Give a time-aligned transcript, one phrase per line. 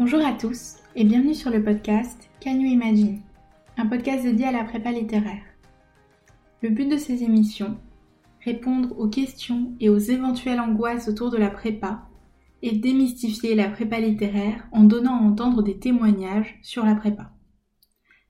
[0.00, 3.20] Bonjour à tous et bienvenue sur le podcast Can You Imagine,
[3.76, 5.42] un podcast dédié à la prépa littéraire.
[6.62, 7.76] Le but de ces émissions,
[8.42, 12.08] répondre aux questions et aux éventuelles angoisses autour de la prépa
[12.62, 17.32] et démystifier la prépa littéraire en donnant à entendre des témoignages sur la prépa.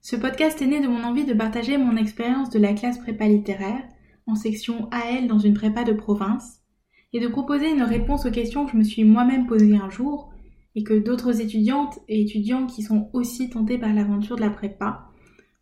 [0.00, 3.28] Ce podcast est né de mon envie de partager mon expérience de la classe prépa
[3.28, 3.84] littéraire
[4.26, 6.64] en section AL dans une prépa de province
[7.12, 10.29] et de proposer une réponse aux questions que je me suis moi-même posées un jour
[10.74, 15.10] et que d'autres étudiantes et étudiants qui sont aussi tentés par l'aventure de la prépa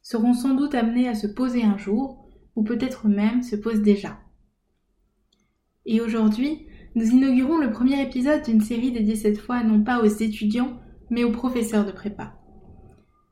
[0.03, 4.19] seront sans doute amenés à se poser un jour ou peut-être même se posent déjà.
[5.87, 10.07] Et aujourd'hui, nous inaugurons le premier épisode d'une série dédiée cette fois non pas aux
[10.07, 10.79] étudiants,
[11.11, 12.35] mais aux professeurs de prépa.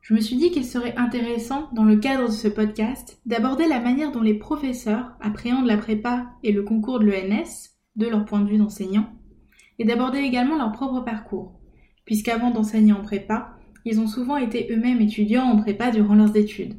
[0.01, 3.81] Je me suis dit qu'il serait intéressant, dans le cadre de ce podcast, d'aborder la
[3.81, 8.39] manière dont les professeurs appréhendent la prépa et le concours de l'ENS, de leur point
[8.39, 9.09] de vue d'enseignant,
[9.79, 11.56] et d'aborder également leur propre parcours,
[12.07, 13.53] puisqu'avant d'enseigner en prépa,
[13.85, 16.73] ils ont souvent été eux-mêmes étudiants en prépa durant leurs études.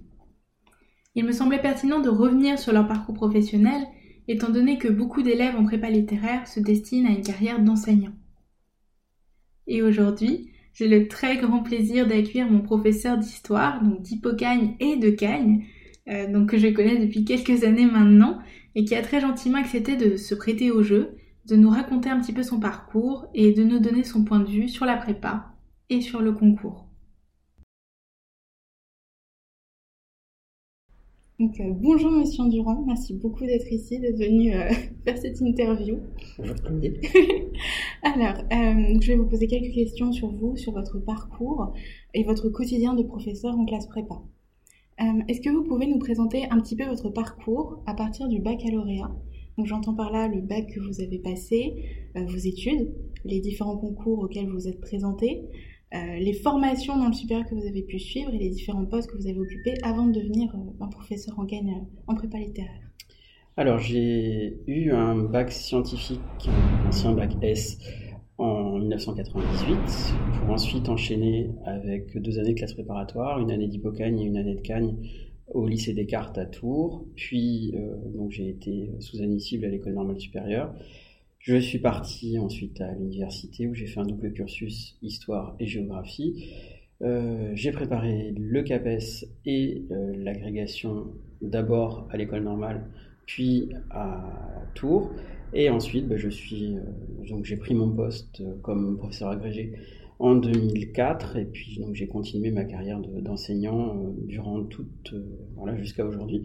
[1.15, 3.87] Il me semblait pertinent de revenir sur leur parcours professionnel
[4.27, 8.13] étant donné que beaucoup d'élèves en prépa littéraire se destinent à une carrière d'enseignant.
[9.67, 15.11] Et aujourd'hui, j'ai le très grand plaisir d'accueillir mon professeur d'histoire, donc d'Hippocagne et de
[15.11, 15.65] Cagne,
[16.09, 18.39] euh, que je connais depuis quelques années maintenant,
[18.75, 21.18] et qui a très gentiment accepté de se prêter au jeu,
[21.49, 24.49] de nous raconter un petit peu son parcours et de nous donner son point de
[24.49, 25.47] vue sur la prépa
[25.89, 26.85] et sur le concours.
[31.41, 34.69] Donc, euh, bonjour Monsieur Durand, merci beaucoup d'être ici, d'être venu euh,
[35.05, 35.99] faire cette interview.
[36.37, 36.57] Bonjour
[38.03, 41.73] Alors, euh, je vais vous poser quelques questions sur vous, sur votre parcours
[42.13, 44.21] et votre quotidien de professeur en classe prépa.
[45.29, 49.13] Est-ce que vous pouvez nous présenter un petit peu votre parcours à partir du baccalauréat
[49.59, 54.21] Donc j'entends par là le bac que vous avez passé, vos études, les différents concours
[54.21, 55.43] auxquels vous êtes présenté,
[55.95, 59.11] euh, les formations dans le supérieur que vous avez pu suivre et les différents postes
[59.11, 62.37] que vous avez occupés avant de devenir euh, un professeur en gagne euh, en prépa
[62.39, 62.91] littéraire.
[63.57, 67.79] Alors j'ai eu un bac scientifique, un ancien bac S
[68.37, 69.79] en 1998
[70.39, 74.57] pour ensuite enchaîner avec deux années de classe préparatoire, une année d'hypocagne et une année
[74.57, 74.95] de cagne
[75.53, 77.07] au lycée Descartes à Tours.
[77.17, 77.75] Puis
[78.15, 80.75] donc j'ai été sous-admissible à l'école normale supérieure.
[81.39, 86.53] Je suis parti ensuite à l'université où j'ai fait un double cursus histoire et géographie.
[87.01, 91.07] Euh, j'ai préparé le CAPES et euh, l'agrégation
[91.41, 92.91] d'abord à l'école normale,
[93.27, 94.25] puis à
[94.75, 95.11] Tours.
[95.55, 99.73] Et ensuite, bah, je suis, euh, j'ai pris mon poste comme professeur agrégé
[100.19, 105.15] en 2004 et puis donc j'ai continué ma carrière d'enseignant durant toute,
[105.57, 106.45] voilà, jusqu'à aujourd'hui.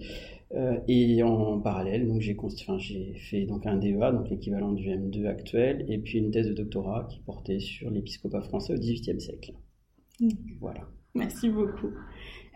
[0.56, 2.78] Euh, et en parallèle, donc j'ai enfin,
[3.16, 7.08] fait donc un DEA, donc l'équivalent du M2 actuel, et puis une thèse de doctorat
[7.10, 9.54] qui portait sur l'épiscopat français au XVIIIe siècle.
[10.20, 10.30] Mm.
[10.60, 10.88] Voilà.
[11.16, 11.90] Merci beaucoup.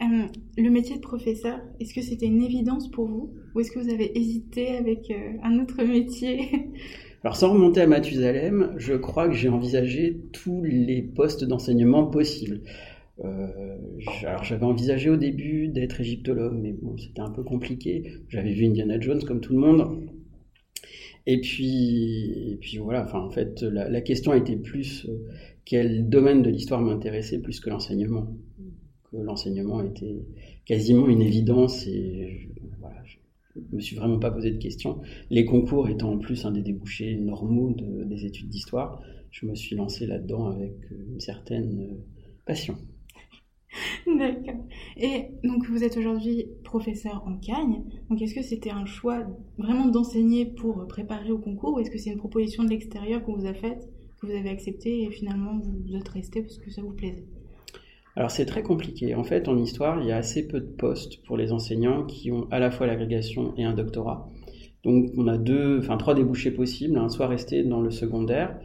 [0.01, 0.27] Euh,
[0.57, 3.33] le métier de professeur, est-ce que c'était une évidence pour vous?
[3.55, 6.49] Ou est-ce que vous avez hésité avec euh, un autre métier?
[7.23, 12.61] Alors sans remonter à Mathusalem, je crois que j'ai envisagé tous les postes d'enseignement possibles.
[13.25, 13.77] Euh,
[14.23, 18.21] alors j'avais envisagé au début d'être égyptologue, mais bon, c'était un peu compliqué.
[18.29, 20.07] J'avais vu Indiana Jones comme tout le monde.
[21.25, 25.27] Et puis, puis voilà, enfin, en fait, la, question était plus euh,
[25.65, 28.27] quel domaine de l'histoire m'intéressait plus que l'enseignement.
[29.11, 30.25] Que l'enseignement était
[30.65, 32.95] quasiment une évidence et voilà,
[33.71, 34.99] me suis vraiment pas posé de questions.
[35.29, 39.01] Les concours étant en plus un des débouchés normaux des études d'histoire,
[39.31, 42.03] je me suis lancé là-dedans avec une certaine euh,
[42.45, 42.75] passion.
[44.07, 44.65] D'accord.
[44.95, 47.83] Et donc vous êtes aujourd'hui professeur en Cagne.
[48.09, 51.97] Donc est-ce que c'était un choix vraiment d'enseigner pour préparer au concours ou est-ce que
[51.97, 53.87] c'est une proposition de l'extérieur qu'on vous a faite,
[54.19, 57.25] que vous avez acceptée et finalement vous êtes resté parce que ça vous plaisait?
[58.17, 59.13] Alors c'est très compliqué.
[59.13, 62.31] En fait, en histoire, il y a assez peu de postes pour les enseignants qui
[62.31, 64.27] ont à la fois l'agrégation et un doctorat.
[64.83, 66.99] Donc on a deux, enfin trois débouchés possibles.
[67.11, 68.59] Soit rester dans le secondaire,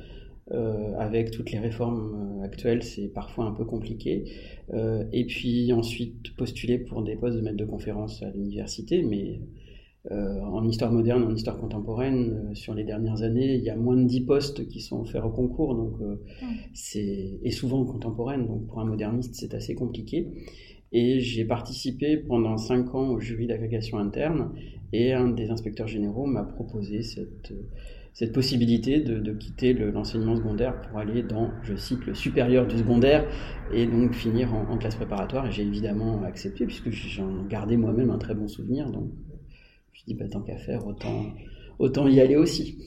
[0.53, 4.25] euh, avec toutes les réformes euh, actuelles, c'est parfois un peu compliqué.
[4.73, 9.41] Euh, et puis ensuite postuler pour des postes de maître de conférence à l'université, mais
[10.11, 14.05] en histoire moderne, en histoire contemporaine, sur les dernières années, il y a moins de
[14.05, 15.95] 10 postes qui sont offerts au concours, donc
[16.75, 20.29] c'est et souvent contemporaine, donc pour un moderniste c'est assez compliqué.
[20.91, 24.51] Et j'ai participé pendant 5 ans au jury d'agrégation interne,
[24.93, 27.53] et un des inspecteurs généraux m'a proposé cette
[28.13, 33.27] cette possibilité de, quitter l'enseignement secondaire pour aller dans, je cite, le supérieur du secondaire
[33.73, 35.47] et donc finir en, classe préparatoire.
[35.47, 38.91] Et j'ai évidemment accepté puisque j'en gardais moi-même un très bon souvenir.
[38.91, 39.11] Donc
[40.03, 41.27] je dit, bah, tant qu'à faire, autant,
[41.79, 42.79] autant y aller aussi.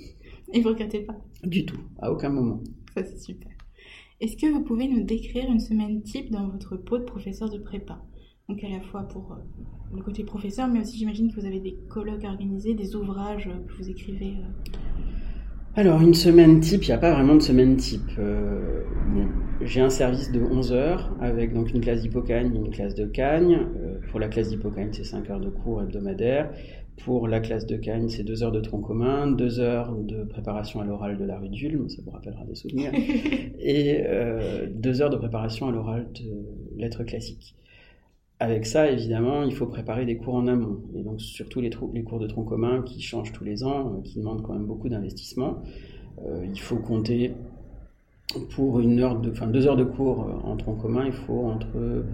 [0.53, 1.15] Et vous regrettez pas?
[1.43, 2.61] Du tout, à aucun moment.
[2.93, 3.51] Ça c'est super.
[4.21, 7.57] Est-ce que vous pouvez nous décrire une semaine type dans votre pot de professeur de
[7.57, 8.01] prépa?
[8.47, 11.59] Donc à la fois pour euh, le côté professeur, mais aussi j'imagine que vous avez
[11.59, 14.35] des colloques organisés, des ouvrages que vous écrivez.
[14.37, 14.77] Euh.
[15.75, 18.09] Alors une semaine type, il n'y a pas vraiment de semaine type.
[18.19, 18.83] Euh,
[19.61, 23.05] j'ai un service de 11 heures avec donc une classe d'hypocagne et une classe de
[23.05, 23.67] cagne.
[24.09, 26.51] pour la classe d'hypocagne, c'est 5 heures de cours hebdomadaires.
[27.03, 30.79] Pour la classe de Cagne, c'est deux heures de tronc commun, deux heures de préparation
[30.79, 32.91] à l'oral de la rue d'Ulm, ça vous rappellera des souvenirs,
[33.59, 37.55] et euh, deux heures de préparation à l'oral de lettres classiques.
[38.39, 42.03] Avec ça, évidemment, il faut préparer des cours en amont, et donc surtout les, les
[42.03, 44.87] cours de tronc commun qui changent tous les ans, euh, qui demandent quand même beaucoup
[44.87, 45.61] d'investissement.
[46.25, 47.33] Euh, il faut compter
[48.51, 52.05] pour une heure de, enfin, deux heures de cours en tronc commun, il faut entre,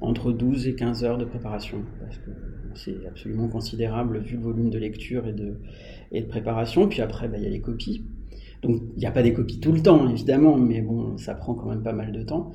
[0.00, 2.30] entre 12 et 15 heures de préparation, parce que
[2.76, 5.60] c'est absolument considérable vu le volume de lecture et de,
[6.10, 6.88] et de préparation.
[6.88, 8.04] Puis après, bah, il y a les copies.
[8.62, 11.54] Donc il n'y a pas des copies tout le temps, évidemment, mais bon, ça prend
[11.54, 12.52] quand même pas mal de temps.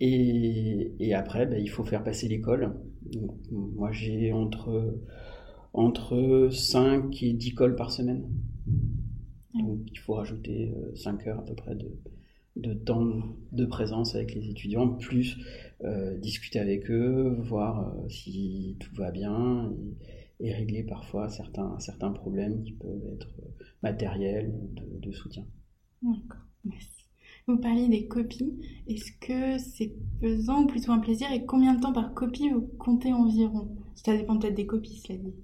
[0.00, 2.74] Et, après, bah, il faut faire passer l'école.
[3.50, 4.98] Moi, j'ai entre,
[5.72, 8.24] entre 5 et 10 cols par semaine.
[9.54, 11.86] Donc il faut rajouter 5 euh, heures à peu près de,
[12.56, 15.36] de temps de présence avec les étudiants, plus
[15.82, 19.72] euh, discuter avec eux, voir euh, si tout va bien
[20.40, 23.28] et, régler parfois certains, certains problèmes qui peuvent être
[23.82, 25.44] matériels ou de, soutien.
[26.02, 26.90] D'accord, merci.
[27.46, 28.54] Vous parliez des copies.
[28.86, 32.68] Est-ce que c'est pesant ou plutôt un plaisir et combien de temps par copie vous
[32.78, 33.68] comptez environ?
[33.94, 35.34] Ça dépend peut-être des copies, cela dit.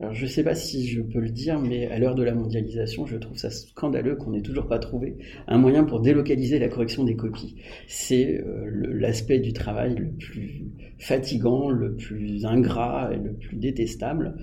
[0.00, 2.34] Alors je ne sais pas si je peux le dire, mais à l'heure de la
[2.34, 6.68] mondialisation, je trouve ça scandaleux qu'on n'ait toujours pas trouvé un moyen pour délocaliser la
[6.68, 7.56] correction des copies.
[7.86, 10.64] C'est euh, l'aspect du travail le plus
[10.98, 14.36] fatigant, le plus ingrat et le plus détestable,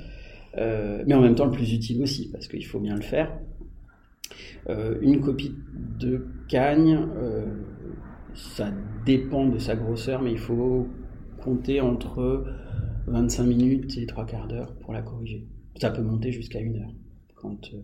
[0.59, 3.36] euh, mais en même temps le plus utile aussi, parce qu'il faut bien le faire.
[4.69, 5.56] Euh, une copie
[6.00, 7.00] de Cagne,
[8.36, 8.71] ça
[9.07, 10.88] dépend de sa grosseur, mais il faut
[11.39, 12.45] compter entre
[13.07, 15.45] 25 minutes et trois quarts d'heure pour la corriger.
[15.80, 16.94] Ça peut monter jusqu'à une heure.
[17.36, 17.81] Quand euh,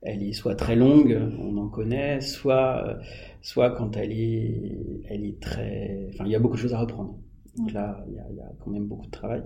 [0.00, 2.94] elle est soit très longue, on en connaît, soit, euh,
[3.42, 4.78] soit quand elle est,
[5.08, 6.08] elle est très...
[6.10, 7.18] Enfin, il y a beaucoup de choses à reprendre.
[7.56, 9.42] Donc là, il y, a, quand même beaucoup de travail.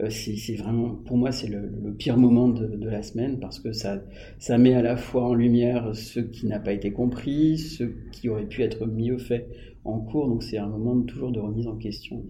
[0.00, 3.72] Euh, c'est vraiment, pour moi, c'est le, pire moment de, de, la semaine parce que
[3.72, 4.02] ça,
[4.40, 8.28] ça met à la fois en lumière ce qui n'a pas été compris, ce qui
[8.28, 9.48] aurait pu être mieux fait
[9.84, 10.26] en cours.
[10.26, 12.24] Donc c'est un moment toujours de remise en question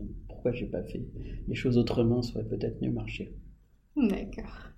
[0.45, 1.01] pourquoi j'ai pas fait
[1.49, 3.33] les choses autrement, ça aurait peut-être mieux marché.
[3.97, 4.69] D'accord.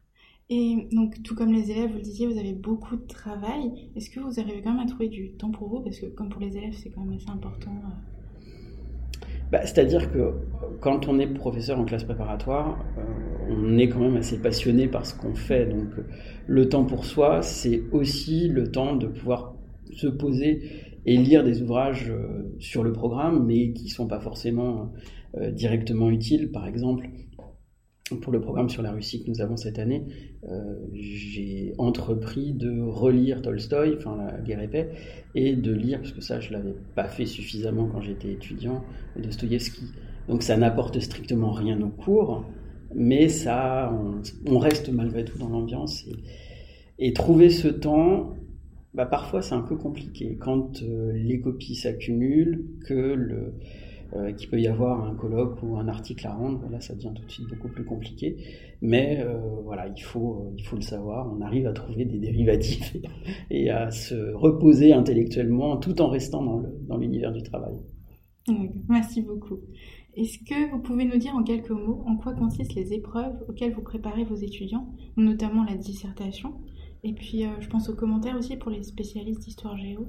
[0.48, 3.90] Et donc, tout comme les élèves, vous le disiez, vous avez beaucoup de travail.
[3.96, 5.80] Est-ce que vous arrivez quand même à trouver du temps pour vous?
[5.80, 7.72] Parce que, comme pour les élèves, c'est quand même assez important.
[7.72, 8.46] Euh.
[9.50, 10.34] Bah, C'est-à-dire que
[10.80, 13.02] quand on est professeur en classe préparatoire, euh,
[13.50, 15.66] on est quand même assez passionné par ce qu'on fait.
[15.66, 15.88] Donc,
[16.46, 19.56] le temps pour soi, c'est aussi le temps de pouvoir
[19.92, 20.62] se poser
[21.06, 24.92] et lire des ouvrages euh, sur le programme, mais qui ne sont pas forcément
[25.52, 26.50] directement utiles.
[26.50, 27.08] Par exemple,
[28.14, 30.04] pour le programme sur la Russie que nous avons cette année,
[30.48, 34.90] euh, j'ai entrepris de relire Tolstoï, enfin la guerre et paix,
[35.34, 38.84] et de lire, parce que ça je l'avais pas fait suffisamment quand j'étais étudiant,
[39.16, 39.86] Dostoïevski.
[40.28, 42.44] Donc ça n'apporte strictement rien au cours,
[42.94, 43.92] mais ça,
[44.46, 46.04] on, reste malgré tout dans l'ambiance.
[46.98, 48.36] Et, trouver ce temps,
[48.94, 53.54] bah parfois c'est un peu compliqué quand euh, les copies s'accumulent, que le
[54.14, 56.68] euh, qu'il peut y avoir un colloque ou un article à rendre.
[56.70, 58.36] Là, ça devient tout de suite beaucoup plus compliqué.
[58.80, 61.32] Mais euh, voilà, il faut, il faut le savoir.
[61.32, 62.96] On arrive à trouver des dérivatifs
[63.50, 67.74] et à se reposer intellectuellement tout en restant dans l'univers du travail.
[68.88, 69.58] Merci beaucoup.
[70.14, 73.74] Est-ce que vous pouvez nous dire en quelques mots en quoi consistent les épreuves auxquelles
[73.74, 76.54] vous préparez vos étudiants, notamment la dissertation?
[77.06, 80.08] Et puis, euh, je pense aux commentaires aussi pour les spécialistes d'histoire géo.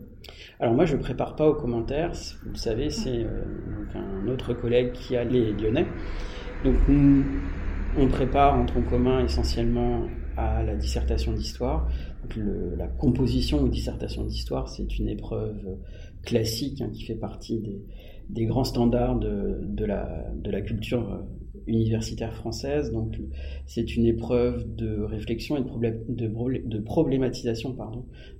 [0.59, 2.11] Alors moi, je ne prépare pas aux commentaires.
[2.43, 3.43] Vous le savez, c'est euh,
[3.93, 5.85] un autre collègue qui a les lyonnais.
[6.63, 7.23] Donc nous,
[7.99, 11.87] on prépare en tronc commun essentiellement à la dissertation d'histoire.
[12.35, 15.77] La composition ou dissertation d'histoire, c'est une épreuve
[16.25, 17.79] classique hein, qui fait partie des,
[18.29, 21.17] des grands standards de, de, la, de la culture euh,
[21.67, 22.91] universitaire française.
[22.91, 23.17] Donc,
[23.65, 27.75] c'est une épreuve de réflexion et de, problématisation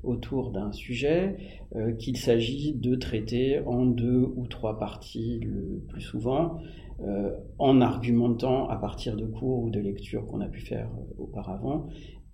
[0.04, 1.38] autour d'un sujet
[1.76, 6.60] euh, qu'il s'agit de traiter en deux ou trois parties le plus souvent,
[7.02, 11.24] euh, en argumentant à partir de cours ou de lectures qu'on a pu faire euh,
[11.24, 11.88] auparavant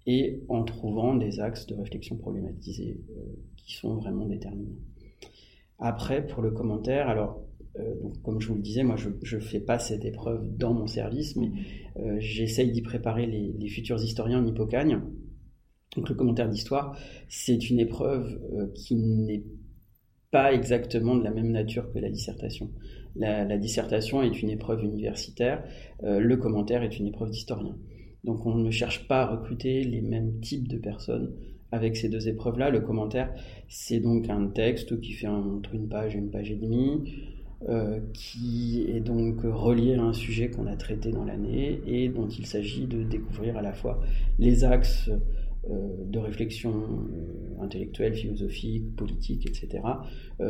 [0.06, 3.00] et en trouvant des axes de réflexion problématisés
[3.56, 4.76] qui sont vraiment déterminants.
[5.80, 7.42] Après, pour le commentaire, alors
[7.80, 10.74] euh, donc, comme je vous le disais, moi, je ne fais pas cette épreuve dans
[10.74, 11.51] mon service, mais
[11.98, 15.00] euh, j'essaye d'y préparer les, futurs historiens en hippocagne.
[15.96, 19.44] Donc, le commentaire d'histoire, c'est une épreuve euh, qui n'est
[20.32, 22.72] pas exactement de la même nature que la dissertation.
[23.15, 25.63] La, dissertation est une épreuve universitaire,
[26.01, 27.77] le commentaire est une épreuve d'historien.
[28.24, 31.36] Donc on ne cherche pas à recruter les mêmes types de personnes
[31.72, 32.72] avec ces deux épreuves-là.
[32.72, 33.32] Le commentaire,
[33.68, 37.03] c'est donc un texte qui fait entre une page et une page et demie,
[37.70, 42.27] euh, qui est donc relié à un sujet qu'on a traité dans l'année et dont
[42.27, 44.01] il s'agit de découvrir à la fois
[44.38, 45.10] les axes
[45.70, 49.82] euh, de réflexion euh, intellectuelle, philosophique, politique, etc.,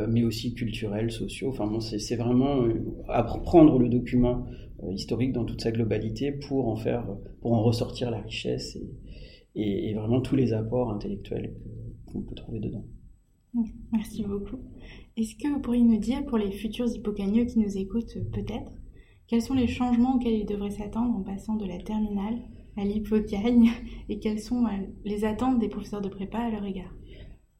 [0.07, 1.49] mais aussi culturels, sociaux.
[1.49, 2.67] Enfin c'est vraiment
[3.07, 4.47] apprendre le document
[4.89, 7.05] historique dans toute sa globalité pour en faire,
[7.41, 8.75] pour en ressortir la richesse
[9.55, 11.53] et, et vraiment tous les apports intellectuels
[12.07, 12.85] qu'on peut trouver dedans.
[13.91, 14.57] Merci beaucoup.
[15.15, 18.71] Est-ce que vous pourriez nous dire, pour les futurs hippocagneux qui nous écoutent peut-être,
[19.27, 22.39] quels sont les changements auxquels ils devraient s'attendre en passant de la terminale
[22.77, 23.69] à l'hippocagne
[24.09, 24.69] et quelles sont euh,
[25.05, 26.91] les attentes des professeurs de prépa à leur égard?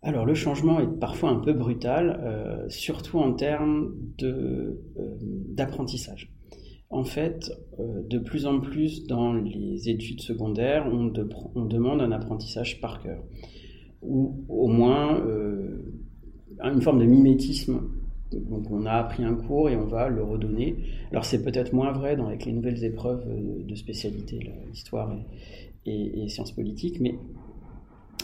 [0.01, 3.93] Alors le changement est parfois un peu brutal, euh, surtout en termes
[4.24, 4.74] euh,
[5.50, 6.33] d'apprentissage.
[6.89, 11.13] en fait, de plus en plus dans les études secondaires, on,
[11.55, 13.24] on demande un apprentissage par cœur,
[14.01, 15.24] ou au moins
[16.62, 17.81] une forme de mimétisme.
[18.31, 20.75] Donc on a appris un cours et on va le redonner.
[21.12, 25.15] Alors c'est peut-être moins vrai dans, avec les nouvelles épreuves euh, de spécialité, l'histoire
[25.86, 27.15] et, sciences politiques, mais,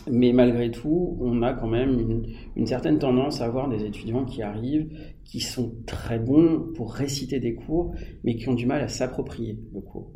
[0.10, 2.24] mais malgré tout, on a quand même
[2.56, 4.90] une, certaine tendance à avoir des étudiants qui arrivent,
[5.26, 7.94] qui sont très bons pour réciter des cours,
[8.24, 10.12] mais qui ont du mal à s'approprier le cours.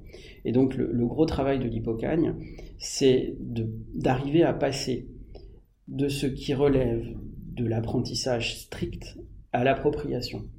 [0.46, 2.34] Et donc le, le gros travail de l'hypocagne,
[2.78, 3.36] c'est
[3.94, 5.10] d'arriver à passer
[5.88, 7.06] de ce qui relève
[7.54, 9.18] de l'apprentissage strict
[9.52, 10.50] à l'appropriation.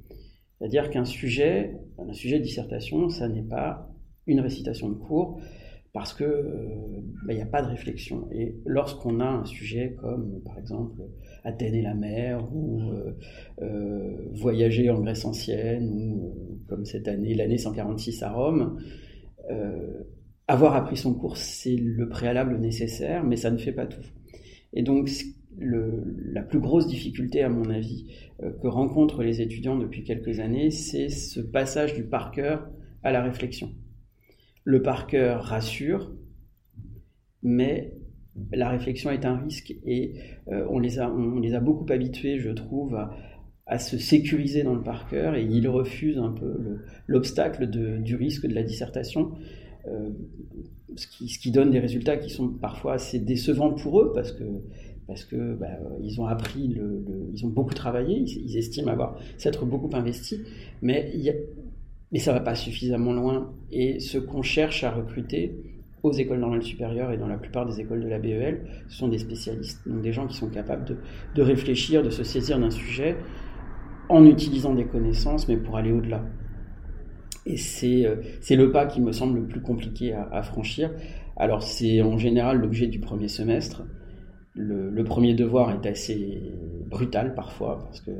[0.57, 3.89] C'est-à-dire qu'un sujet, un sujet de dissertation, ça n'est pas
[4.25, 5.39] une récitation de cours,
[5.95, 6.65] parce que euh,
[7.25, 8.27] bah, il n'y a pas de réflexion.
[8.31, 11.01] Et lorsqu'on a un sujet comme, par exemple,
[11.43, 13.17] Athènes et la mer, ou euh,
[13.61, 18.77] euh, voyager en Grèce ancienne, ou comme cette année, l'année 146 à Rome,
[20.47, 24.05] avoir appris son cours, c'est le préalable nécessaire, mais ça ne fait pas tout.
[24.73, 25.09] Et donc,
[25.59, 28.07] la plus grosse difficulté, à mon avis,
[28.43, 32.69] euh, que rencontrent les étudiants depuis quelques années, c'est ce passage du par cœur
[33.03, 33.71] à la réflexion.
[34.63, 36.13] Le par cœur rassure,
[37.43, 37.93] mais
[38.51, 40.15] la réflexion est un risque et
[40.49, 42.97] euh, on, les a, les a, beaucoup habitués, je trouve,
[43.65, 48.45] à, se sécuriser dans le par cœur et ils refusent un peu l'obstacle du risque
[48.45, 49.31] de la dissertation.
[49.87, 50.09] Euh,
[50.95, 54.43] ce, qui, donne des résultats qui sont parfois assez décevants pour eux parce que
[55.07, 55.67] parce que bah,
[56.01, 56.77] ils ont appris,
[57.33, 60.41] ils ont beaucoup travaillé, ils, estiment avoir s'être beaucoup investi,
[60.81, 61.13] mais,
[62.17, 63.53] ça va pas suffisamment loin.
[63.71, 65.55] Et ce qu'on cherche à recruter
[66.01, 69.07] aux écoles normales supérieures et dans la plupart des écoles de la BEL, ce sont
[69.07, 70.97] des spécialistes, donc des gens qui sont capables
[71.35, 73.17] de, réfléchir, de se saisir d'un sujet
[74.07, 76.23] en utilisant des connaissances, mais pour aller au-delà.
[77.47, 78.15] Et c'est euh,
[78.49, 80.91] le pas qui me semble le plus compliqué à franchir.
[81.37, 83.83] Alors c'est en général l'objet du premier semestre
[84.55, 86.41] le, premier devoir est assez
[86.89, 88.11] brutal parfois, parce que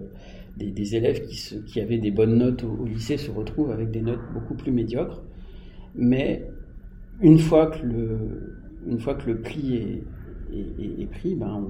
[0.58, 4.56] des, élèves qui, avaient des bonnes notes au, lycée se retrouvent avec des notes beaucoup
[4.56, 5.22] plus médiocres.
[5.96, 6.46] Mais
[7.22, 10.04] une fois que le, une fois que le pli
[10.52, 11.64] est, pris, ben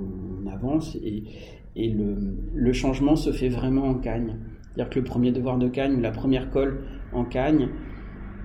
[0.43, 1.23] on, avance et,
[1.75, 4.37] le, changement se fait vraiment en cagne.
[4.63, 7.69] C'est-à-dire que le premier devoir de cagne la première colle en cagne,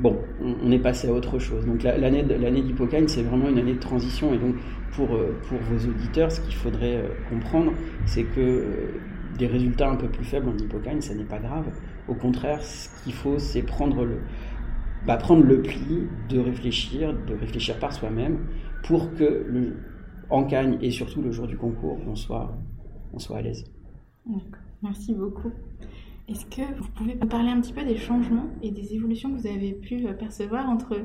[0.00, 1.66] bon, on, est passé à autre chose.
[1.66, 4.32] Donc l'année d'Hippocagne, c'est vraiment une année de transition.
[4.32, 4.54] Et donc
[4.92, 7.73] pour, euh, pour vos auditeurs, ce qu'il faudrait euh, comprendre,
[8.06, 9.00] c'est que euh,
[9.38, 11.66] des résultats un peu plus faibles en Hippocagne, ça n'est pas grave.
[12.09, 14.18] Au contraire, ce qu'il faut, c'est prendre le,
[15.06, 18.47] bah, pli de réfléchir, de réfléchir par soi-même,
[18.82, 19.75] pour que
[20.28, 22.56] en Cagne et surtout le jour du concours, on soit,
[23.12, 23.64] on soit à l'aise.
[24.82, 25.50] Merci beaucoup.
[26.28, 29.40] Est-ce que vous pouvez me parler un petit peu des changements et des évolutions que
[29.40, 30.97] vous avez pu percevoir entre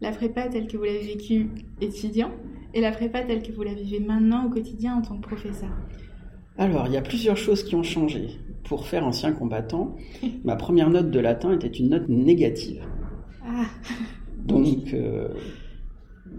[0.00, 2.30] la prépa telle que vous l'avez vécue étudiant
[2.74, 5.70] et la prépa telle que vous la vivez maintenant au quotidien en tant que professeur?
[6.58, 8.28] Alors, il y a plusieurs choses qui ont changé.
[8.64, 9.96] Pour faire ancien combattant,
[10.44, 12.82] ma première note de latin était une note négative.
[13.44, 13.64] Ah.
[14.44, 15.28] Donc, euh,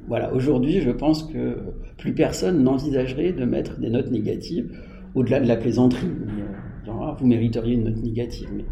[0.07, 1.57] voilà, aujourd'hui, je pense que
[1.97, 4.71] plus personne n'envisagerait de mettre des notes négatives
[5.15, 6.07] au-delà de la plaisanterie.
[6.07, 8.65] Euh, ah, vous mériteriez une note négative, mais,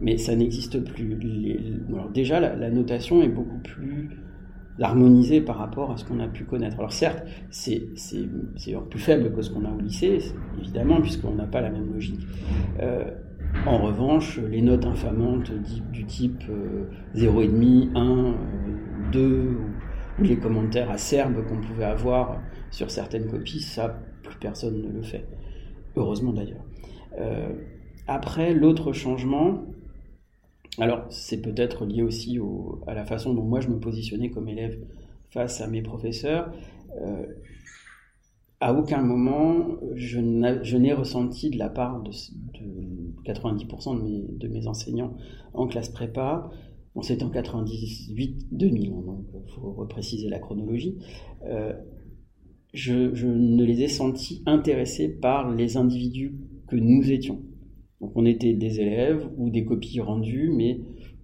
[0.00, 1.16] mais ça n'existe plus.
[2.12, 4.10] déjà, la, notation est beaucoup plus
[4.78, 6.78] l'harmoniser par rapport à ce qu'on a pu connaître.
[6.78, 7.82] Alors certes, c'est
[8.90, 10.18] plus faible que ce qu'on a au lycée,
[10.60, 12.26] évidemment, puisqu'on n'a pas la même logique.
[12.80, 13.04] Euh,
[13.66, 15.50] en revanche, les notes infamantes
[15.92, 16.44] du type
[17.14, 18.34] 0,5, 1,
[19.12, 19.56] 2,
[20.18, 22.40] ou les commentaires acerbes qu'on pouvait avoir
[22.70, 25.26] sur certaines copies, ça, plus personne ne le fait.
[25.96, 26.64] Heureusement d'ailleurs.
[28.06, 29.64] après, l'autre changement,
[30.78, 32.38] alors c'est peut-être lié aussi
[32.86, 34.78] à la façon dont moi je me positionnais comme élève
[35.30, 36.52] face à mes professeurs.
[38.60, 45.14] à aucun moment, je n'ai ressenti de la part de, 90% de mes, enseignants
[45.54, 46.50] en classe prépa
[46.96, 50.96] Bon, c'était en 98-2000, hein, donc il faut repréciser la chronologie.
[51.44, 51.74] Euh,
[52.72, 57.42] je, ne les ai sentis intéressés par les individus que nous étions.
[58.00, 60.80] Donc on était des élèves ou des copies rendues, mais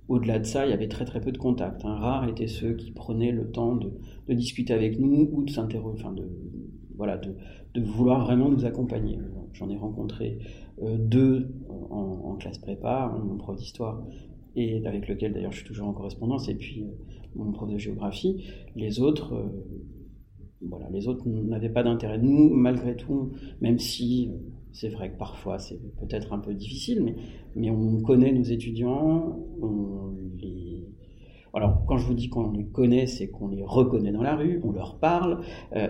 [0.08, 1.84] au-delà de ça, il y avait très très peu de contacts.
[1.84, 1.94] Hein.
[1.94, 3.92] Rares étaient ceux qui prenaient le temps de,
[4.34, 6.28] discuter avec nous ou de s'interroger, enfin de,
[6.96, 7.34] voilà, de,
[7.80, 9.18] vouloir vraiment nous accompagner.
[9.52, 10.38] J'en ai rencontré
[10.82, 11.50] euh, deux
[11.90, 14.02] en, classe prépa, mon prof d'histoire
[14.56, 16.86] et avec lequel d'ailleurs je suis toujours en correspondance, et puis euh,
[17.36, 18.44] mon prof de géographie.
[18.74, 19.48] Les autres, euh,
[20.62, 22.18] voilà, les autres n'avaient pas d'intérêt.
[22.18, 24.30] Nous, malgré tout, même si
[24.72, 27.14] c'est vrai que parfois c'est peut-être un peu difficile,
[27.54, 29.38] mais, on connaît nos étudiants.
[31.54, 34.62] Alors, quand je vous dis qu'on les connaît, c'est qu'on les reconnaît dans la rue,
[34.64, 35.42] on leur parle,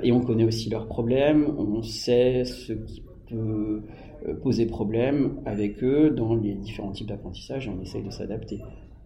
[0.02, 3.82] et on connaît aussi leurs problèmes, on sait ce qui peut
[4.28, 8.60] euh, poser problème avec eux dans les différents types d'apprentissage et on essaye de s'adapter.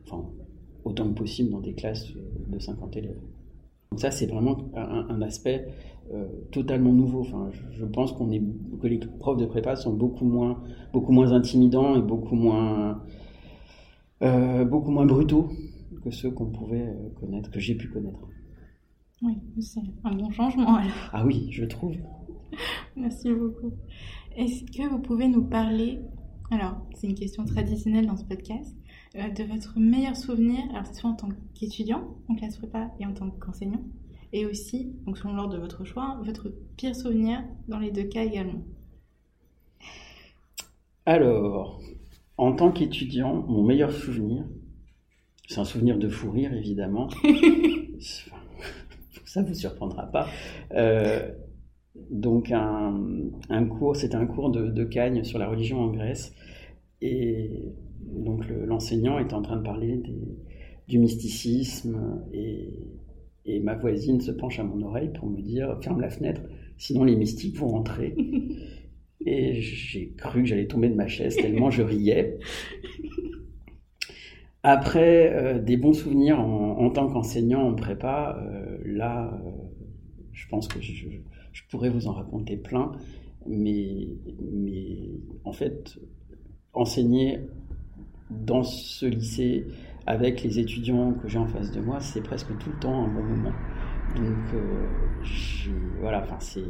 [0.04, 0.28] Enfin,
[0.84, 2.12] autant que possible dans des classes
[2.48, 3.20] de 50 élèves.
[3.90, 5.68] Donc ça, c'est vraiment un, aspect
[6.12, 7.20] euh, totalement nouveau.
[7.20, 8.42] Enfin, je, pense qu'on est,
[8.80, 10.62] que les profs de prépa sont beaucoup moins,
[10.92, 13.02] beaucoup moins intimidants et beaucoup moins,
[14.22, 15.50] euh, beaucoup moins brutaux
[16.02, 18.20] que ceux qu'on pouvait connaître, que j'ai pu connaître.
[19.22, 21.10] Oui, c'est un bon changement alors.
[21.12, 21.96] Ah oui, je trouve.
[22.96, 23.72] Merci beaucoup.
[24.36, 26.00] Est-ce que vous pouvez nous parler,
[26.50, 28.75] alors c'est une question traditionnelle dans ce podcast, euh,
[29.16, 33.14] de votre meilleur souvenir, alors cette fois en tant qu'étudiant en classe prépa et en
[33.14, 33.82] tant qu'enseignant,
[34.32, 38.24] et aussi, donc selon l'ordre de votre choix, votre pire souvenir dans les deux cas
[38.24, 38.62] également
[41.06, 41.80] Alors,
[42.36, 44.44] en tant qu'étudiant, mon meilleur souvenir,
[45.48, 47.08] c'est un souvenir de fou rire évidemment,
[49.24, 50.28] ça vous surprendra pas.
[50.72, 51.30] Euh,
[52.10, 56.34] donc un, cours, c'était un cours de, de, Cagne sur la religion en Grèce.
[57.00, 60.02] Et donc l'enseignant était en train de parler
[60.88, 62.70] du mysticisme et,
[63.62, 66.42] ma voisine se penche à mon oreille pour me dire ferme la fenêtre,
[66.78, 68.14] sinon les mystiques vont rentrer.
[69.28, 72.38] Et j'ai cru que j'allais tomber de ma chaise tellement je riais.
[74.62, 79.50] Après euh, des bons souvenirs en, tant qu'enseignant en prépa, euh, là, euh,
[80.32, 81.08] je pense que je,
[81.52, 82.92] je pourrais vous en raconter plein,
[83.46, 84.08] mais,
[84.42, 85.10] mais
[85.44, 85.98] en fait,
[86.72, 87.38] enseigner
[88.30, 89.66] dans ce lycée
[90.06, 93.08] avec les étudiants que j'ai en face de moi, c'est presque tout le temps un
[93.08, 93.52] bon moment.
[94.14, 94.86] Donc euh,
[96.00, 96.62] voilà, enfin c'est,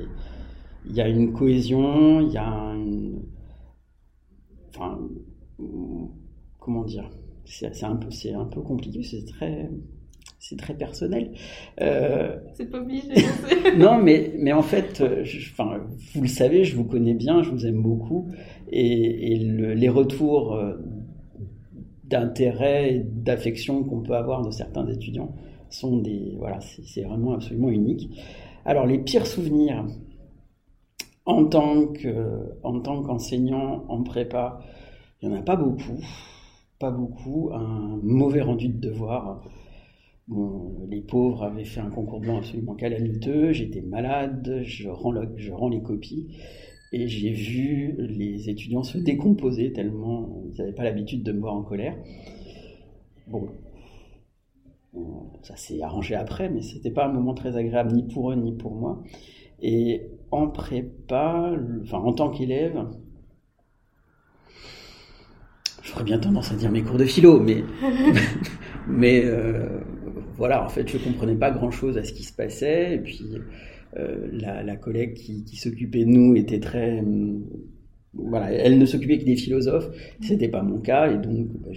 [0.87, 3.23] il y a une cohésion, il y a une,
[4.75, 4.99] enfin
[6.59, 7.11] comment dire,
[7.45, 9.71] c'est un peu, c'est un peu compliqué, c'est très
[10.38, 11.33] c'est très personnel.
[11.81, 13.09] Euh, c'est pas obligé.
[13.79, 15.81] non, mais, mais en fait, euh, enfin,
[16.14, 18.29] vous le savez, je vous connais bien, je vous aime beaucoup,
[18.71, 20.59] et, les retours
[22.09, 25.35] d'intérêt, d'affection qu'on peut avoir de certains étudiants
[25.71, 28.09] sont des, voilà, c'est vraiment absolument unique.
[28.64, 29.87] Alors les pires souvenirs
[31.25, 34.61] en tant que, en tant qu'enseignant en prépa,
[35.21, 36.01] il y en a pas beaucoup,
[36.79, 37.51] pas beaucoup.
[37.53, 39.42] Un mauvais rendu de devoir.
[40.88, 46.37] Les pauvres avaient fait un concours blanc absolument calamiteux, j'étais malade, je rends les copies,
[46.92, 51.55] et j'ai vu les étudiants se décomposer tellement ils n'avaient pas l'habitude de me voir
[51.55, 51.96] en colère.
[53.27, 53.49] Bon,
[55.42, 58.53] ça s'est arrangé après, mais c'était pas un moment très agréable ni pour eux ni
[58.53, 59.03] pour moi.
[59.61, 62.87] Et en prépa, enfin en tant qu'élève,
[65.83, 67.64] j'aurais bien tendance à dire mes cours de philo, mais,
[68.88, 69.81] mais euh,
[70.37, 72.94] voilà, en fait, je comprenais pas grand-chose à ce qui se passait.
[72.94, 73.22] Et puis,
[73.99, 77.01] euh, la, collègue qui, s'occupait de nous était très...
[77.01, 77.44] Hum,
[78.14, 79.90] voilà, elle ne s'occupait que des philosophes.
[80.20, 81.11] C'était pas mon cas.
[81.12, 81.70] Et donc, bah,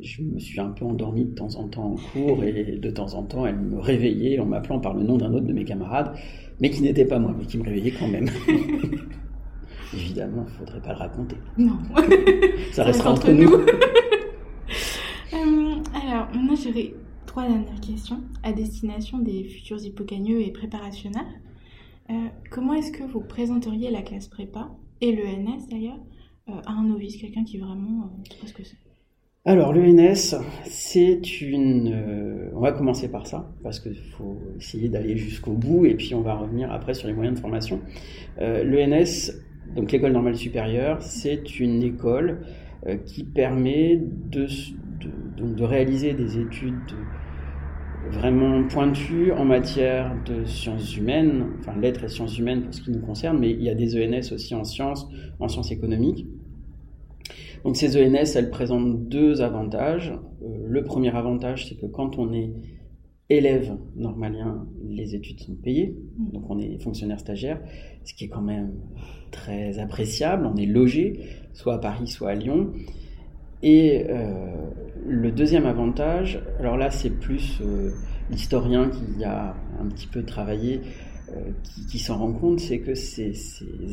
[0.00, 2.44] je me suis un peu endormi de temps en temps en cours.
[2.44, 5.46] Et de temps en temps, elle me réveillait en m'appelant par le nom d'un autre
[5.46, 6.12] de mes camarades,
[6.60, 8.28] mais qui n'était pas moi, mais qui me réveillait quand même.
[9.94, 11.36] Évidemment, il ne faudrait pas le raconter.
[11.56, 11.78] Non.
[12.72, 13.50] Ça, restera entre, nous.
[15.34, 16.94] Euh, alors, moi, j'aurais
[17.28, 21.32] trois dernières questions à destination des futurs hippocagneux et préparationnaires.
[22.10, 22.14] Euh,
[22.50, 26.00] comment est-ce que vous présenteriez la classe prépa et l'ENS d'ailleurs
[26.48, 28.78] euh, à un novice, quelqu'un qui vraiment euh, sait ce que c'est?
[29.44, 32.50] Alors l'ENS, c'est une...
[32.54, 36.20] on va commencer par ça, parce qu'il faut essayer d'aller jusqu'au bout, et puis on
[36.22, 37.80] va revenir après sur les moyens de formation.
[38.38, 39.32] L'ENS,
[39.74, 42.40] Donc l'école normale supérieure, c'est une école
[42.96, 44.46] qui permet de,
[45.36, 46.94] de, de, réaliser des études
[48.10, 52.90] vraiment pointues en matière de sciences humaines, enfin lettres et sciences humaines pour ce qui
[52.90, 56.26] nous concerne, mais il y a des ENS aussi en sciences, en sciences économiques.
[57.64, 60.12] Donc ces ENS, elles présentent deux avantages.
[60.42, 62.52] Euh, le premier avantage, c'est que quand on est
[63.30, 67.60] élève normalien, les études sont payées, donc on est fonctionnaire stagiaire,
[68.04, 68.72] ce qui est quand même
[69.30, 70.46] très appréciable.
[70.46, 71.20] On est logé,
[71.58, 72.68] soit à Paris, soit à Lyon.
[73.64, 74.22] Et euh,
[75.08, 77.90] le deuxième avantage, alors là c'est plus euh,
[78.30, 80.80] l'historien qui a un petit peu travaillé,
[81.30, 81.50] euh,
[81.88, 83.32] qui, s'en rend compte, c'est que ces,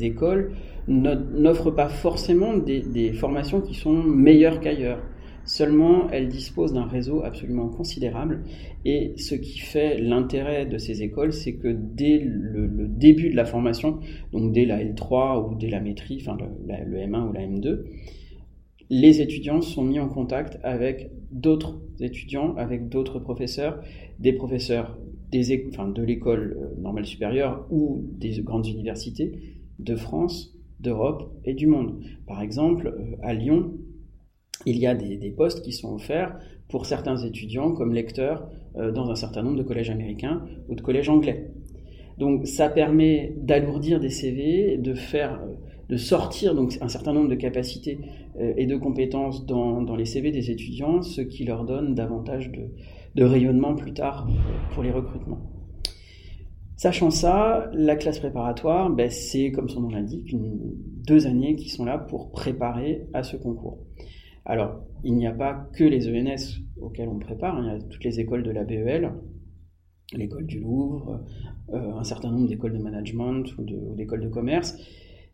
[0.04, 0.51] écoles
[0.88, 4.99] n'offrent pas forcément des, formations qui sont meilleures qu'ailleurs.
[5.45, 8.43] Seulement, elles disposent d'un réseau absolument considérable.
[8.84, 13.45] Et ce qui fait l'intérêt de ces écoles, c'est que dès le, début de la
[13.45, 13.99] formation,
[14.31, 17.84] donc dès la L3 ou dès la maîtrise, enfin le, le M1 ou la M2,
[18.89, 23.81] les étudiants sont mis en contact avec d'autres étudiants, avec d'autres professeurs,
[24.19, 24.97] des professeurs
[25.31, 29.34] de l'école euh, normale supérieure ou des grandes universités
[29.79, 31.99] de France, d'Europe et du monde.
[32.27, 33.73] Par exemple, euh, à Lyon,
[34.65, 39.10] il y a des, postes qui sont offerts pour certains étudiants comme lecteurs euh, dans
[39.10, 41.51] un certain nombre de collèges américains ou de collèges anglais.
[42.17, 45.41] Donc ça permet d'alourdir des CV, de faire
[45.89, 47.99] de sortir un certain nombre de capacités
[48.39, 52.71] euh, et de compétences dans, les CV des étudiants, ce qui leur donne davantage de,
[53.13, 54.28] de rayonnement plus tard
[54.73, 55.51] pour les recrutements.
[56.78, 60.36] Sachant ça, la classe préparatoire, ben, c'est, comme son nom l'indique,
[61.08, 63.80] deux années qui sont là pour préparer à ce concours.
[64.45, 67.88] Alors, il n'y a pas que les ENS auxquels on prépare, hein, il y a
[67.89, 69.12] toutes les écoles de la BEL,
[70.13, 71.23] l'école du Louvre,
[71.73, 73.63] euh, un certain nombre d'écoles de management ou
[73.95, 74.77] d'écoles de, commerce,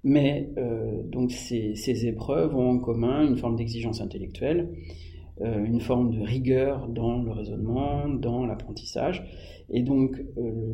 [0.04, 4.70] mais euh, donc ces, épreuves ont en commun une forme d'exigence intellectuelle,
[5.42, 9.26] euh, une forme de rigueur dans le raisonnement, dans l'apprentissage.
[9.70, 10.22] Et donc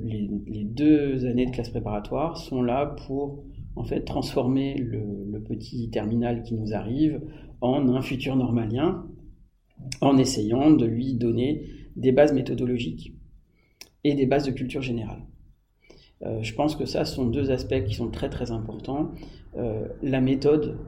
[0.03, 3.43] les, deux années de classe préparatoire sont là pour
[3.75, 5.07] en fait transformer le,
[5.47, 7.21] petit terminal qui nous arrive
[7.61, 9.05] en un futur normalien,
[10.01, 11.65] en essayant de lui donner
[11.95, 13.13] des bases méthodologiques
[14.03, 15.23] et des bases de culture générale.
[16.23, 19.11] Euh, je pense que ça sont deux aspects qui sont très très importants.
[19.55, 20.79] Euh, la méthode,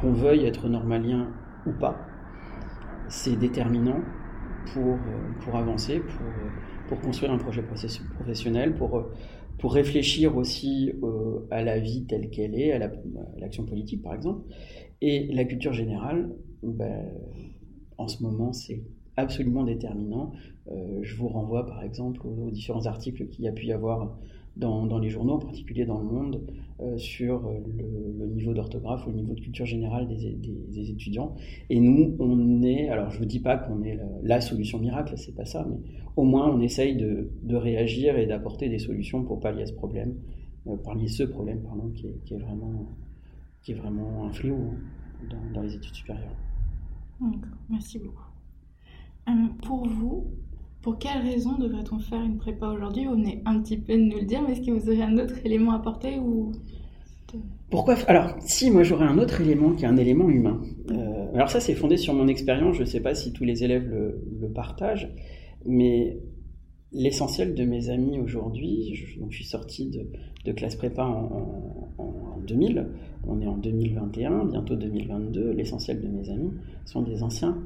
[0.00, 1.32] qu'on veuille être normalien
[1.66, 1.96] ou pas,
[3.08, 4.00] c'est déterminant
[4.72, 4.98] pour, euh,
[5.40, 6.26] pour avancer, pour,
[6.88, 9.04] pour construire un projet professionnel, pour,
[9.58, 10.92] pour réfléchir aussi
[11.50, 12.78] à la vie telle qu'elle est, à
[13.38, 14.42] l'action politique par exemple.
[15.02, 17.04] Et la culture générale, ben,
[17.98, 18.82] en ce moment, c'est
[19.16, 20.32] absolument déterminant.
[21.02, 24.16] je vous renvoie par exemple aux, différents articles qu'il y a pu y avoir
[24.56, 26.42] dans, les journaux, en particulier dans le monde,
[26.80, 27.58] euh, sur euh,
[28.18, 31.34] le, niveau d'orthographe ou le niveau de culture générale des, étudiants.
[31.70, 35.34] Et nous, on est, alors je ne dis pas qu'on est la, solution miracle, c'est
[35.34, 35.78] pas ça, mais
[36.16, 40.14] au moins on essaye de, réagir et d'apporter des solutions pour pallier ce problème,
[40.66, 42.88] euh, ce problème, pardon, qui est, vraiment,
[43.62, 46.36] qui est vraiment un fléau hein, dans, les études supérieures.
[47.70, 48.24] merci beaucoup.
[49.66, 50.26] pour vous,
[50.80, 53.06] pour quelles raisons devrait-on faire une prépa aujourd'hui?
[53.08, 55.16] On est un petit peu de nous le dire, mais est-ce que vous aurez un
[55.18, 56.52] autre élément à apporter ou
[57.70, 60.60] pourquoi Alors, si, moi j'aurais un autre élément qui est un élément humain.
[60.90, 62.76] Euh, alors ça, c'est fondé sur mon expérience.
[62.76, 65.10] Je ne sais pas si tous les élèves le, partagent,
[65.64, 66.18] mais
[66.92, 69.90] l'essentiel de mes amis aujourd'hui, je, je, suis sorti
[70.44, 72.86] de, classe prépa en, en, 2000,
[73.26, 76.52] on est en 2021, bientôt 2022, l'essentiel de mes amis
[76.84, 77.56] sont des anciens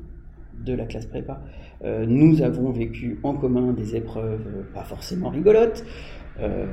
[0.64, 1.40] de la classe prépa.
[1.84, 5.84] Euh, nous avons vécu en commun des épreuves pas forcément rigolotes.
[6.38, 6.66] Euh,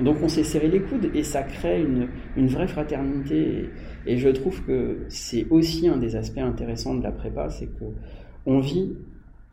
[0.00, 3.68] donc on s'est serré les coudes et ça crée une, vraie fraternité.
[4.06, 7.84] Et, je trouve que c'est aussi un des aspects intéressants de la prépa, c'est que
[8.46, 8.94] on vit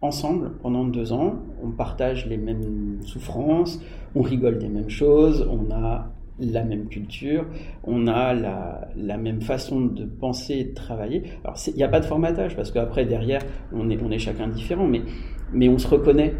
[0.02, 3.82] ensemble pendant deux ans, on partage les mêmes souffrances,
[4.16, 6.12] on rigole des mêmes choses, on a
[6.42, 7.46] la même culture,
[7.84, 11.24] on a la, même façon de penser et de travailler.
[11.68, 15.78] Il n'y a pas de formatage, parce qu'après, derrière, on est, chacun différent, mais, on
[15.78, 16.34] se reconnaît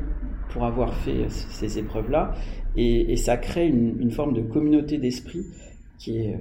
[0.50, 2.34] pour avoir fait ces épreuves-là,
[2.76, 5.46] et, ça crée une, forme de communauté d'esprit
[5.98, 6.40] qui est,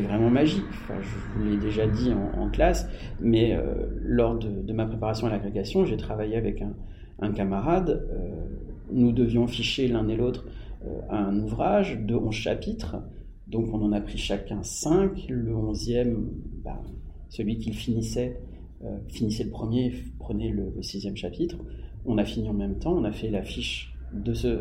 [0.00, 0.64] vraiment magique.
[0.88, 2.88] Je vous l'ai déjà dit en, classe,
[3.20, 8.44] mais euh, lors de, ma préparation à l'agrégation, j'ai travaillé avec un, camarade, euh,
[8.92, 10.44] nous devions ficher l'un et l'autre
[11.10, 12.96] un ouvrage de 11 chapitres.
[13.46, 15.26] Donc on en a pris chacun 5.
[15.28, 16.14] Le 11e,
[16.64, 16.80] ben,
[17.28, 18.40] celui qui finissait,
[18.84, 21.56] euh, finissait le premier, prenait le, sixième chapitre.
[22.04, 24.58] On a fini en même temps, on a fait la fiche de ce,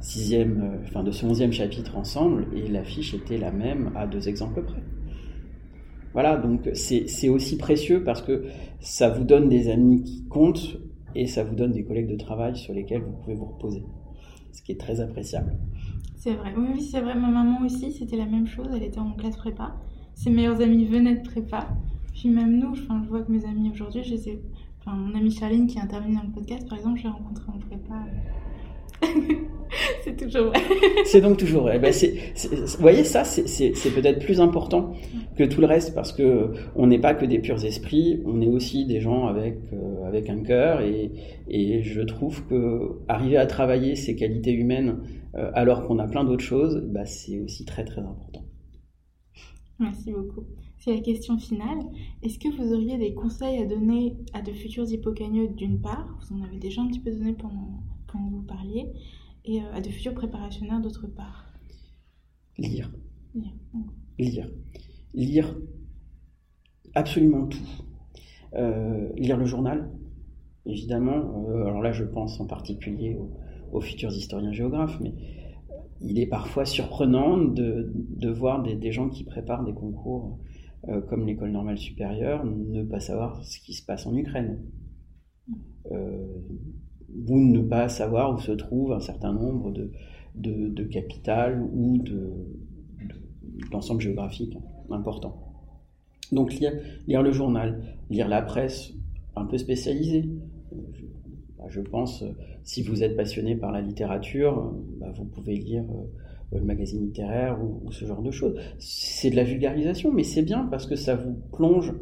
[0.00, 4.62] sixième, enfin de ce onzième chapitre ensemble, et l'affiche était la même à deux exemples
[4.62, 4.82] près.
[6.12, 8.44] Voilà, donc c'est aussi précieux parce que
[8.80, 10.78] ça vous donne des amis qui comptent
[11.14, 13.82] et ça vous donne des collègues de travail sur lesquels vous pouvez vous reposer,
[14.58, 15.56] ce qui est très appréciable.
[16.16, 17.14] C'est vrai, oui, c'est vrai.
[17.14, 18.66] Ma maman aussi, c'était la même chose.
[18.74, 19.76] Elle était en classe prépa.
[20.14, 21.68] Ses meilleurs amis venaient de prépa.
[22.12, 24.42] Puis même nous, enfin, je vois que mes amis aujourd'hui, je ai...
[24.80, 27.58] Enfin, mon amie Charline qui intervenu dans le podcast, par exemple, je l'ai rencontrée en
[27.58, 27.94] prépa.
[30.02, 30.60] c'est toujours vrai.
[31.04, 31.78] c'est donc toujours vrai.
[31.78, 34.94] Ben vous voyez, ça, c'est peut-être plus important
[35.36, 38.48] que tout le reste parce que on n'est pas que des purs esprits, on est
[38.48, 41.12] aussi des gens avec, euh, avec un cœur et,
[41.48, 44.98] et, je trouve que arriver à travailler ces qualités humaines
[45.34, 48.44] euh, alors qu'on a plein d'autres choses, bah, c'est aussi très très important.
[49.78, 50.44] Merci beaucoup.
[50.78, 51.78] C'est la question finale.
[52.22, 56.18] Est-ce que vous auriez des conseils à donner à de futurs hippocagneux d'une part?
[56.20, 58.92] Vous en avez déjà un petit peu donné pendant, quand vous parliez.
[59.44, 61.46] Et euh, à de futurs préparationnaires d'autre part
[62.58, 62.90] Lire.
[63.34, 63.52] Lire.
[64.18, 64.50] Lire.
[65.14, 65.56] Lire
[66.94, 67.58] absolument tout.
[68.54, 69.92] Euh, lire le journal,
[70.66, 71.46] évidemment.
[71.46, 73.30] alors là, je pense en particulier au,
[73.72, 75.14] aux futurs historiens géographes, mais
[76.00, 80.38] il est parfois surprenant de, de voir des, des, gens qui préparent des concours
[80.88, 84.62] euh, comme l'école normale supérieure ne pas savoir ce qui se passe en Ukraine.
[87.10, 89.90] Euh, ou ne pas savoir où se trouve un certain nombre de,
[90.34, 91.98] de, de capitales ou
[93.70, 94.56] d'ensembles géographiques
[94.90, 95.48] importants.
[96.32, 96.72] Donc lire,
[97.06, 98.92] lire le journal, lire la presse
[99.36, 100.24] un peu spécialisée.
[101.58, 105.56] Bah, je pense, euh, si vous êtes passionné par la littérature, euh, bah, vous pouvez
[105.56, 108.58] lire euh, le magazine littéraire ou, ce genre de choses.
[108.78, 111.92] C'est de la vulgarisation, mais c'est bien parce que ça vous plonge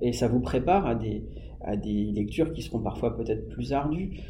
[0.00, 1.24] et ça vous prépare à des,
[1.60, 4.20] à des lectures qui seront parfois peut-être plus ardues.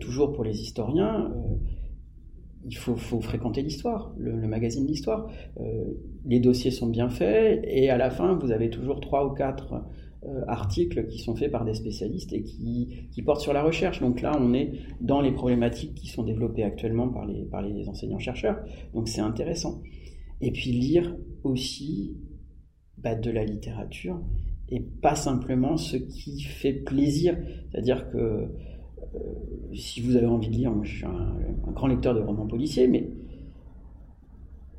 [0.00, 1.32] Toujours pour les historiens,
[2.64, 5.28] il faut, fréquenter l'histoire, le, magazine d'histoire.
[6.24, 9.84] les dossiers sont bien faits et à la fin, vous avez toujours trois ou quatre
[10.26, 14.00] euh, articles qui sont faits par des spécialistes et qui, portent sur la recherche.
[14.00, 18.58] Donc là, on est dans les problématiques qui sont développées actuellement par les, enseignants-chercheurs.
[18.92, 19.82] Donc c'est intéressant.
[20.40, 22.16] Et puis lire aussi
[22.98, 24.20] bah, de la littérature
[24.68, 27.38] et pas simplement ce qui fait plaisir.
[27.70, 28.46] C'est-à-dire que euh,
[29.76, 31.36] si vous avez envie de lire, moi je suis un,
[31.72, 33.08] grand lecteur de romans policiers, mais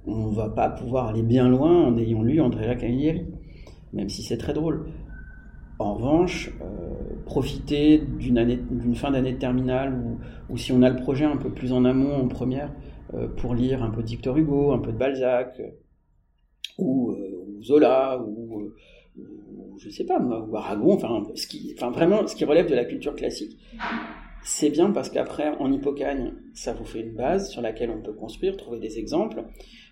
[0.05, 3.25] on ne va pas pouvoir aller bien loin en ayant lu Andrea Camilleri,
[3.93, 4.87] même si c'est très drôle.
[5.79, 10.01] En revanche, euh, profiter d'une fin d'année de terminale
[10.49, 12.73] ou, si on a le projet un peu plus en amont, en première,
[13.13, 15.69] euh, pour lire un peu de Victor Hugo, un peu de Balzac, euh,
[16.79, 17.15] ou,
[17.61, 18.71] Zola, ou,
[19.77, 20.97] je sais pas ou Aragon,
[21.35, 23.57] ce qui, enfin vraiment ce qui relève de la culture classique.
[24.43, 28.13] C'est bien parce qu'après, en hippocagne, ça vous fait une base sur laquelle on peut
[28.13, 29.43] construire, trouver des exemples.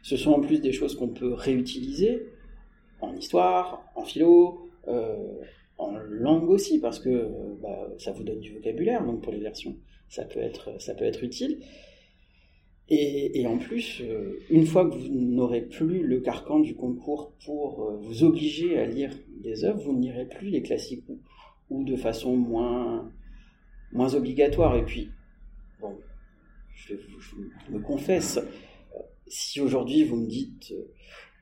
[0.02, 2.26] Ce sont en plus des choses qu'on peut réutiliser
[3.02, 4.70] en histoire, en philo,
[5.78, 7.30] en langue aussi, parce que
[7.62, 9.76] bah, ça vous donne du vocabulaire, donc pour les versions,
[10.08, 11.60] ça peut être, ça peut être utile.
[12.88, 17.82] Et, en plus, euh, une fois que vous n'aurez plus le carcan du concours pour
[17.82, 21.04] euh, vous obliger à lire des œuvres, vous n'irez plus les classiques
[21.72, 23.12] ou, de façon moins,
[23.92, 24.76] moins obligatoire.
[24.76, 25.12] Et puis,
[25.80, 25.98] bon,
[26.74, 26.94] je,
[27.70, 30.74] me confesse, euh, si aujourd'hui vous me dites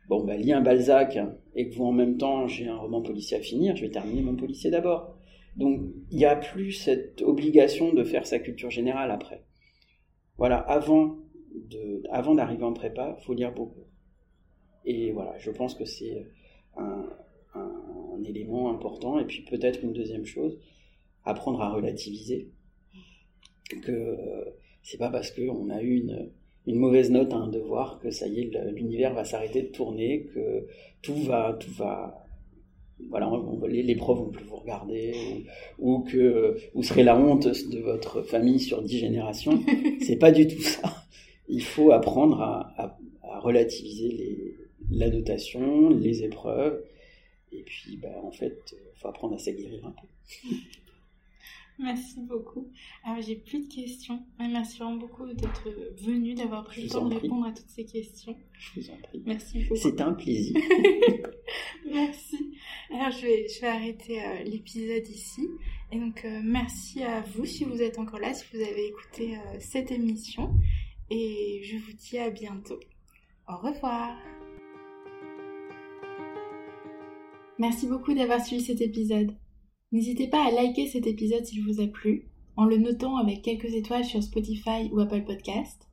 [0.09, 1.17] bon, bah, lis un Balzac
[1.55, 4.21] et que vous en même temps j'ai un roman policier à finir, je vais terminer
[4.21, 5.15] mon policier d'abord.
[5.55, 9.43] Donc il n'y a plus cette obligation de faire sa culture générale après.
[10.37, 11.17] Voilà, avant
[11.69, 13.85] de, avant d'arriver en prépa, faut lire beaucoup.
[14.85, 16.27] Et voilà, je pense que c'est
[16.75, 17.09] un,
[18.25, 19.19] élément important.
[19.19, 20.57] Et puis peut-être une deuxième chose,
[21.25, 22.49] apprendre à relativiser.
[23.81, 24.17] Que
[24.83, 26.29] c'est pas parce qu'on a eu une,
[26.67, 30.29] une mauvaise note à un devoir, que ça y est, l'univers va s'arrêter de tourner,
[30.33, 30.67] que
[31.01, 32.25] tout va, tout va,
[33.09, 33.31] voilà,
[33.67, 35.13] les, les profs vont plus vous regarder,
[35.79, 39.59] ou, que vous serez la honte de votre famille sur dix générations.
[40.01, 40.81] C'est pas du tout ça.
[41.47, 44.57] Il faut apprendre à, à, à relativiser les,
[44.91, 46.83] la notation, les épreuves,
[47.51, 50.07] et puis, bah, en fait, il faut apprendre à s'aguerrir un peu.
[51.79, 52.71] Merci beaucoup.
[53.03, 54.23] Alors, j'ai plus de questions.
[54.39, 55.69] Merci vraiment beaucoup d'être
[56.03, 58.35] venu, d'avoir pris le temps de répondre à toutes ces questions.
[58.53, 59.21] Je vous en prie.
[59.25, 59.75] Merci beaucoup.
[59.75, 60.55] C'est un plaisir.
[61.91, 62.57] merci.
[62.91, 65.49] Alors, je vais, je vais arrêter euh, l'épisode ici.
[65.91, 69.35] Et donc, euh, merci à vous si vous êtes encore là, si vous avez écouté
[69.35, 70.53] euh, cette émission.
[71.09, 72.79] Et je vous dis à bientôt.
[73.47, 74.15] Au revoir.
[77.59, 79.35] Merci beaucoup d'avoir suivi cet épisode.
[79.93, 82.25] N'hésitez pas à liker cet épisode s'il vous a plu,
[82.57, 85.87] en le notant avec quelques étoiles sur Spotify ou Apple Podcast,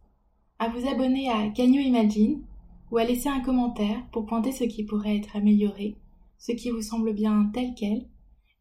[0.59, 2.43] à vous abonner à Canyon Imagine
[2.91, 5.97] ou à laisser un commentaire pour pointer ce qui pourrait être amélioré,
[6.39, 8.07] ce qui vous semble bien tel quel,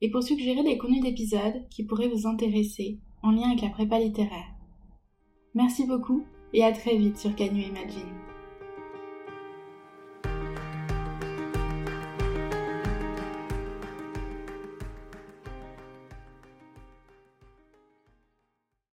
[0.01, 3.97] et pour suggérer des contenus d'épisodes qui pourraient vous intéresser en lien avec la prépa
[3.97, 4.55] littéraire.
[5.55, 8.28] Merci beaucoup et à très vite sur Canyon Imagine.